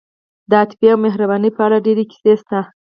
د 0.49 0.51
عاطفې 0.59 0.87
او 0.93 0.97
مهربانۍ 1.05 1.49
په 1.55 1.61
اړه 1.67 1.83
ډېرې 1.85 2.03
کیسې 2.11 2.33
شته. 2.41 2.59